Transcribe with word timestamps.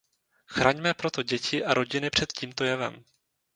Chraňme 0.47 0.93
proto 0.93 1.23
děti 1.23 1.65
a 1.65 1.73
rodiny 1.73 2.09
před 2.09 2.33
tímto 2.33 2.63
jevem. 2.63 3.03